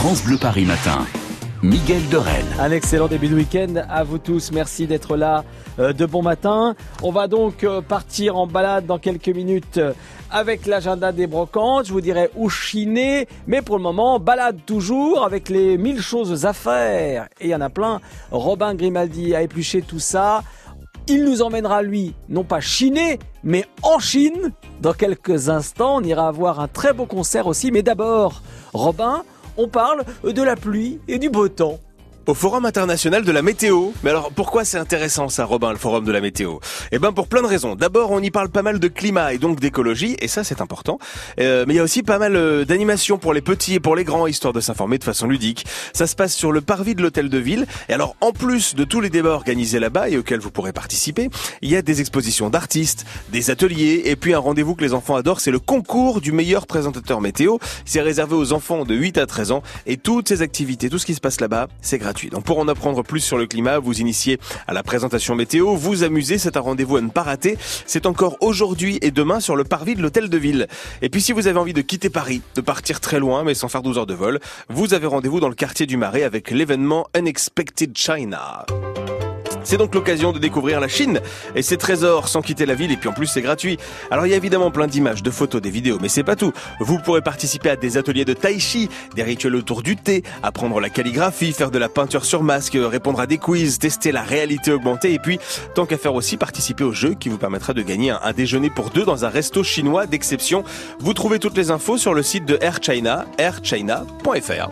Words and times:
France 0.00 0.24
Bleu 0.24 0.38
Paris 0.38 0.64
Matin. 0.64 1.04
Miguel 1.62 2.00
Rennes. 2.10 2.46
Un 2.58 2.70
excellent 2.70 3.06
début 3.06 3.28
de 3.28 3.34
week-end 3.34 3.74
à 3.86 4.02
vous 4.02 4.16
tous. 4.16 4.50
Merci 4.50 4.86
d'être 4.86 5.14
là 5.14 5.44
euh, 5.78 5.92
de 5.92 6.06
bon 6.06 6.22
matin. 6.22 6.74
On 7.02 7.12
va 7.12 7.28
donc 7.28 7.64
euh, 7.64 7.82
partir 7.82 8.38
en 8.38 8.46
balade 8.46 8.86
dans 8.86 8.98
quelques 8.98 9.28
minutes 9.28 9.76
euh, 9.76 9.92
avec 10.30 10.64
l'agenda 10.64 11.12
des 11.12 11.26
brocantes. 11.26 11.84
Je 11.88 11.92
vous 11.92 12.00
dirai 12.00 12.30
où 12.34 12.48
chiner. 12.48 13.28
Mais 13.46 13.60
pour 13.60 13.76
le 13.76 13.82
moment, 13.82 14.18
balade 14.18 14.60
toujours 14.64 15.22
avec 15.22 15.50
les 15.50 15.76
mille 15.76 16.00
choses 16.00 16.46
à 16.46 16.54
faire. 16.54 17.28
Et 17.38 17.48
il 17.48 17.50
y 17.50 17.54
en 17.54 17.60
a 17.60 17.68
plein. 17.68 18.00
Robin 18.30 18.74
Grimaldi 18.74 19.34
a 19.34 19.42
épluché 19.42 19.82
tout 19.82 20.00
ça. 20.00 20.42
Il 21.08 21.24
nous 21.24 21.42
emmènera, 21.42 21.82
lui, 21.82 22.14
non 22.30 22.44
pas 22.44 22.60
chiner, 22.60 23.18
mais 23.44 23.66
en 23.82 23.98
Chine. 23.98 24.52
Dans 24.80 24.94
quelques 24.94 25.50
instants, 25.50 25.96
on 25.96 26.02
ira 26.02 26.30
voir 26.30 26.58
un 26.58 26.68
très 26.68 26.94
beau 26.94 27.04
concert 27.04 27.46
aussi. 27.46 27.70
Mais 27.70 27.82
d'abord, 27.82 28.40
Robin, 28.72 29.24
on 29.60 29.68
parle 29.68 30.04
de 30.24 30.42
la 30.42 30.56
pluie 30.56 31.00
et 31.06 31.18
du 31.18 31.28
beau 31.28 31.48
temps 31.48 31.78
au 32.26 32.34
Forum 32.34 32.64
international 32.64 33.24
de 33.24 33.32
la 33.32 33.42
météo. 33.42 33.90
Mais 34.02 34.10
alors 34.10 34.30
pourquoi 34.32 34.64
c'est 34.64 34.78
intéressant 34.78 35.28
ça, 35.28 35.44
Robin, 35.44 35.70
le 35.70 35.78
Forum 35.78 36.04
de 36.04 36.12
la 36.12 36.20
météo? 36.20 36.58
Eh 36.92 36.98
ben 36.98 37.12
pour 37.12 37.28
plein 37.28 37.42
de 37.42 37.46
raisons. 37.46 37.74
D'abord, 37.74 38.10
on 38.10 38.20
y 38.20 38.30
parle 38.30 38.48
pas 38.48 38.62
mal 38.62 38.78
de 38.78 38.88
climat 38.88 39.32
et 39.32 39.38
donc 39.38 39.60
d'écologie, 39.60 40.16
et 40.20 40.28
ça 40.28 40.44
c'est 40.44 40.60
important. 40.60 40.98
Euh, 41.40 41.64
mais 41.66 41.74
il 41.74 41.76
y 41.76 41.80
a 41.80 41.82
aussi 41.82 42.02
pas 42.02 42.18
mal 42.18 42.36
euh, 42.36 42.64
d'animations 42.64 43.18
pour 43.18 43.32
les 43.32 43.40
petits 43.40 43.74
et 43.74 43.80
pour 43.80 43.96
les 43.96 44.04
grands, 44.04 44.26
histoire 44.26 44.52
de 44.52 44.60
s'informer 44.60 44.98
de 44.98 45.04
façon 45.04 45.26
ludique. 45.26 45.66
Ça 45.92 46.06
se 46.06 46.14
passe 46.14 46.34
sur 46.34 46.52
le 46.52 46.60
parvis 46.60 46.94
de 46.94 47.02
l'hôtel 47.02 47.28
de 47.28 47.38
ville. 47.38 47.66
Et 47.88 47.94
alors 47.94 48.16
en 48.20 48.32
plus 48.32 48.74
de 48.74 48.84
tous 48.84 49.00
les 49.00 49.10
débats 49.10 49.30
organisés 49.30 49.78
là-bas 49.78 50.08
et 50.08 50.16
auxquels 50.16 50.40
vous 50.40 50.50
pourrez 50.50 50.72
participer, 50.72 51.28
il 51.62 51.70
y 51.70 51.76
a 51.76 51.82
des 51.82 52.00
expositions 52.00 52.50
d'artistes, 52.50 53.06
des 53.30 53.50
ateliers, 53.50 54.02
et 54.04 54.16
puis 54.16 54.34
un 54.34 54.38
rendez-vous 54.38 54.74
que 54.74 54.84
les 54.84 54.94
enfants 54.94 55.16
adorent, 55.16 55.40
c'est 55.40 55.50
le 55.50 55.58
concours 55.58 56.20
du 56.20 56.32
meilleur 56.32 56.66
présentateur 56.66 57.20
météo. 57.20 57.58
C'est 57.84 58.00
réservé 58.00 58.34
aux 58.34 58.52
enfants 58.52 58.84
de 58.84 58.94
8 58.94 59.18
à 59.18 59.26
13 59.26 59.52
ans, 59.52 59.62
et 59.86 59.96
toutes 59.96 60.28
ces 60.28 60.42
activités, 60.42 60.90
tout 60.90 60.98
ce 60.98 61.06
qui 61.06 61.14
se 61.14 61.20
passe 61.20 61.40
là-bas, 61.40 61.68
c'est 61.80 61.98
gratuit. 61.98 62.19
Donc 62.28 62.44
pour 62.44 62.58
en 62.58 62.68
apprendre 62.68 63.02
plus 63.02 63.20
sur 63.20 63.38
le 63.38 63.46
climat, 63.46 63.78
vous 63.78 64.00
initiez 64.00 64.38
à 64.66 64.74
la 64.74 64.82
présentation 64.82 65.34
météo, 65.34 65.74
vous 65.74 66.02
amusez, 66.02 66.38
c'est 66.38 66.56
un 66.56 66.60
rendez-vous 66.60 66.96
à 66.96 67.00
ne 67.00 67.08
pas 67.08 67.22
rater. 67.22 67.56
C'est 67.86 68.06
encore 68.06 68.36
aujourd'hui 68.40 68.98
et 69.00 69.10
demain 69.10 69.40
sur 69.40 69.56
le 69.56 69.64
parvis 69.64 69.94
de 69.94 70.02
l'hôtel 70.02 70.28
de 70.28 70.38
ville. 70.38 70.68
Et 71.02 71.08
puis 71.08 71.22
si 71.22 71.32
vous 71.32 71.46
avez 71.46 71.58
envie 71.58 71.72
de 71.72 71.82
quitter 71.82 72.10
Paris, 72.10 72.42
de 72.54 72.60
partir 72.60 73.00
très 73.00 73.18
loin 73.18 73.44
mais 73.44 73.54
sans 73.54 73.68
faire 73.68 73.82
12 73.82 73.98
heures 73.98 74.06
de 74.06 74.14
vol, 74.14 74.40
vous 74.68 74.92
avez 74.92 75.06
rendez-vous 75.06 75.40
dans 75.40 75.48
le 75.48 75.54
quartier 75.54 75.86
du 75.86 75.96
Marais 75.96 76.24
avec 76.24 76.50
l'événement 76.50 77.06
Unexpected 77.16 77.96
China. 77.96 78.66
C'est 79.62 79.76
donc 79.76 79.94
l'occasion 79.94 80.32
de 80.32 80.38
découvrir 80.38 80.80
la 80.80 80.88
Chine 80.88 81.20
et 81.54 81.62
ses 81.62 81.76
trésors 81.76 82.28
sans 82.28 82.42
quitter 82.42 82.66
la 82.66 82.74
ville 82.74 82.90
et 82.92 82.96
puis 82.96 83.08
en 83.08 83.12
plus 83.12 83.26
c'est 83.26 83.42
gratuit. 83.42 83.78
Alors 84.10 84.26
il 84.26 84.30
y 84.30 84.34
a 84.34 84.36
évidemment 84.36 84.70
plein 84.70 84.86
d'images, 84.86 85.22
de 85.22 85.30
photos, 85.30 85.60
des 85.60 85.70
vidéos, 85.70 85.98
mais 86.00 86.08
c'est 86.08 86.24
pas 86.24 86.36
tout. 86.36 86.52
Vous 86.80 86.98
pourrez 86.98 87.20
participer 87.20 87.70
à 87.70 87.76
des 87.76 87.96
ateliers 87.96 88.24
de 88.24 88.32
tai 88.32 88.58
chi, 88.58 88.88
des 89.14 89.22
rituels 89.22 89.54
autour 89.54 89.82
du 89.82 89.96
thé, 89.96 90.22
apprendre 90.42 90.80
la 90.80 90.88
calligraphie, 90.88 91.52
faire 91.52 91.70
de 91.70 91.78
la 91.78 91.88
peinture 91.88 92.24
sur 92.24 92.42
masque, 92.42 92.76
répondre 92.80 93.20
à 93.20 93.26
des 93.26 93.38
quiz, 93.38 93.78
tester 93.78 94.12
la 94.12 94.22
réalité 94.22 94.72
augmentée 94.72 95.12
et 95.12 95.18
puis 95.18 95.38
tant 95.74 95.86
qu'à 95.86 95.98
faire 95.98 96.14
aussi 96.14 96.36
participer 96.36 96.84
au 96.84 96.92
jeu 96.92 97.14
qui 97.14 97.28
vous 97.28 97.38
permettra 97.38 97.74
de 97.74 97.82
gagner 97.82 98.10
un, 98.10 98.32
déjeuner 98.32 98.70
pour 98.70 98.90
deux 98.90 99.04
dans 99.04 99.24
un 99.24 99.28
resto 99.28 99.62
chinois 99.62 100.06
d'exception. 100.06 100.64
Vous 100.98 101.14
trouvez 101.14 101.38
toutes 101.38 101.56
les 101.56 101.70
infos 101.70 101.98
sur 101.98 102.14
le 102.14 102.22
site 102.22 102.46
de 102.46 102.58
Air 102.60 102.78
China, 102.80 103.26
airchina.fr. 103.38 104.70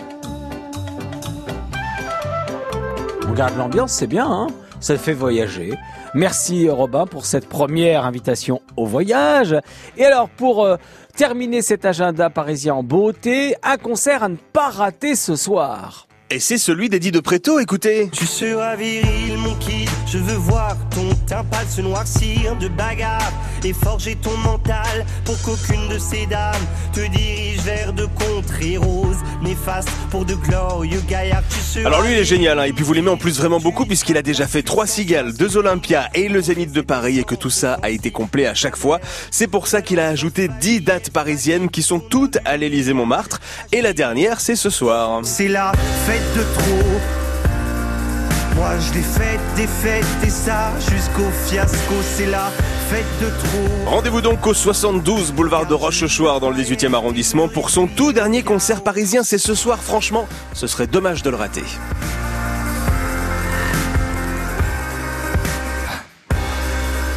On 3.28 3.32
garde 3.32 3.56
l'ambiance, 3.58 3.92
c'est 3.92 4.06
bien, 4.06 4.26
hein 4.26 4.46
ça 4.80 4.96
fait 4.96 5.12
voyager. 5.12 5.74
Merci 6.14 6.68
Robin 6.68 7.06
pour 7.06 7.26
cette 7.26 7.48
première 7.48 8.04
invitation 8.04 8.60
au 8.76 8.86
voyage. 8.86 9.56
Et 9.96 10.04
alors 10.04 10.28
pour 10.28 10.64
euh, 10.64 10.76
terminer 11.16 11.62
cet 11.62 11.84
agenda 11.84 12.30
parisien 12.30 12.74
en 12.74 12.82
beauté, 12.82 13.54
un 13.62 13.76
concert 13.76 14.22
à 14.22 14.28
ne 14.28 14.36
pas 14.36 14.70
rater 14.70 15.14
ce 15.14 15.36
soir. 15.36 16.08
Et 16.30 16.40
c'est 16.40 16.58
celui 16.58 16.90
d'Eddie 16.90 17.10
de 17.10 17.20
Préto, 17.20 17.58
écoutez. 17.58 18.10
Tu 18.12 18.26
seras 18.26 18.76
viril, 18.76 19.38
mon 19.38 19.54
kid. 19.54 19.88
Je 20.06 20.18
veux 20.18 20.36
voir 20.36 20.76
ton 20.90 21.14
teint 21.26 21.42
pâle 21.44 21.66
se 21.66 21.80
noircir 21.80 22.54
de 22.56 22.68
bagarre 22.68 23.32
et 23.64 23.72
forger 23.72 24.14
ton 24.16 24.36
mental 24.36 25.06
pour 25.24 25.40
qu'aucune 25.40 25.88
de 25.88 25.98
ces 25.98 26.26
dames 26.26 26.54
te 26.92 27.00
dirige 27.00 27.60
vers 27.60 27.94
de 27.94 28.04
contrées 28.04 28.76
roses 29.68 29.84
néfastes 29.84 29.88
pour 30.10 30.24
de 30.24 30.34
glorieux 30.34 31.00
gaillards. 31.08 31.42
Tu 31.72 31.84
Alors 31.86 32.02
lui, 32.02 32.12
il 32.12 32.18
est 32.18 32.24
génial, 32.24 32.58
hein. 32.58 32.64
et 32.64 32.72
puis 32.72 32.84
vous 32.84 32.92
l'aimez 32.92 33.10
en 33.10 33.16
plus 33.16 33.38
vraiment 33.38 33.60
beaucoup 33.60 33.84
puisqu'il 33.84 34.16
a 34.16 34.22
déjà 34.22 34.46
fait 34.46 34.62
trois 34.62 34.86
cigales, 34.86 35.32
deux 35.34 35.56
Olympias 35.56 36.08
et 36.14 36.28
le 36.28 36.40
Zénith 36.40 36.72
de 36.72 36.80
Paris 36.80 37.18
et 37.18 37.24
que 37.24 37.34
tout 37.34 37.50
ça 37.50 37.78
a 37.82 37.90
été 37.90 38.10
complet 38.10 38.46
à 38.46 38.54
chaque 38.54 38.76
fois. 38.76 39.00
C'est 39.30 39.46
pour 39.48 39.66
ça 39.66 39.82
qu'il 39.82 40.00
a 40.00 40.08
ajouté 40.08 40.48
dix 40.60 40.80
dates 40.80 41.10
parisiennes 41.10 41.68
qui 41.68 41.82
sont 41.82 42.00
toutes 42.00 42.38
à 42.44 42.56
l'Élysée 42.56 42.92
Montmartre 42.92 43.40
et 43.72 43.82
la 43.82 43.92
dernière, 43.92 44.40
c'est 44.40 44.56
ce 44.56 44.70
soir. 44.70 45.20
C'est 45.24 45.48
la 45.48 45.72
fête 46.06 46.36
de 46.36 46.42
trop. 46.54 47.00
Moi 48.56 48.70
je 48.80 48.94
l'ai 48.94 49.04
fait, 49.04 49.38
des 49.56 49.68
fêtes 49.68 50.04
et 50.26 50.30
ça 50.30 50.72
jusqu'au 50.90 51.30
fiasco, 51.46 51.94
c'est 52.02 52.26
la 52.26 52.50
fête 52.88 53.04
de 53.20 53.26
trop. 53.26 53.90
Rendez-vous 53.90 54.22
donc 54.22 54.46
au 54.46 54.54
72 54.54 55.32
boulevard 55.32 55.66
de 55.66 55.74
Rochechouart 55.74 56.40
dans 56.40 56.48
le 56.48 56.56
18e 56.56 56.94
arrondissement 56.94 57.46
pour 57.46 57.68
son 57.68 57.86
tout 57.86 58.14
dernier 58.14 58.42
concert 58.42 58.82
parisien. 58.82 59.22
C'est 59.22 59.36
ce 59.36 59.54
soir, 59.54 59.78
franchement, 59.78 60.26
ce 60.54 60.66
serait 60.66 60.86
dommage 60.86 61.22
de 61.22 61.28
le 61.28 61.36
rater. 61.36 61.64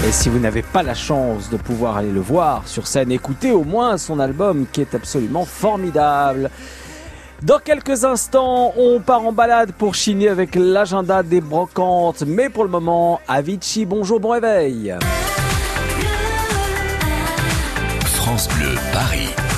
Et 0.05 0.11
si 0.11 0.27
vous 0.27 0.39
n'avez 0.39 0.61
pas 0.61 0.83
la 0.83 0.93
chance 0.93 1.49
de 1.49 1.55
pouvoir 1.55 1.95
aller 1.95 2.11
le 2.11 2.19
voir 2.19 2.63
sur 2.67 2.85
scène, 2.85 3.11
écoutez 3.11 3.51
au 3.51 3.63
moins 3.63 3.97
son 3.97 4.19
album 4.19 4.65
qui 4.73 4.81
est 4.81 4.93
absolument 4.93 5.45
formidable. 5.45 6.49
Dans 7.43 7.59
quelques 7.59 8.03
instants, 8.03 8.73
on 8.77 8.99
part 8.99 9.25
en 9.25 9.31
balade 9.31 9.71
pour 9.71 9.95
chiner 9.95 10.27
avec 10.27 10.55
l'agenda 10.55 11.23
des 11.23 11.39
brocantes. 11.39 12.23
Mais 12.27 12.49
pour 12.49 12.65
le 12.65 12.69
moment, 12.69 13.21
Avicii, 13.27 13.85
bonjour, 13.85 14.19
bon 14.19 14.31
réveil. 14.31 14.93
France 18.21 18.47
Bleu, 18.49 18.75
Paris. 18.93 19.50